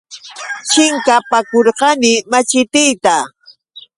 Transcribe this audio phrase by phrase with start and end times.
[0.69, 3.15] Chinkapakurqani machitiita.